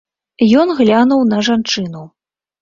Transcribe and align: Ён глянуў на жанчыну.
Ён 0.61 0.71
глянуў 0.79 1.21
на 1.35 1.43
жанчыну. 1.49 2.03